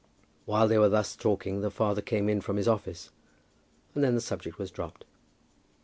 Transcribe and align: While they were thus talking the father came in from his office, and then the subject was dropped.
While 0.45 0.67
they 0.67 0.79
were 0.79 0.89
thus 0.89 1.15
talking 1.15 1.61
the 1.61 1.69
father 1.69 2.01
came 2.01 2.27
in 2.27 2.41
from 2.41 2.57
his 2.57 2.67
office, 2.67 3.11
and 3.93 4.03
then 4.03 4.15
the 4.15 4.19
subject 4.21 4.57
was 4.57 4.71
dropped. 4.71 5.05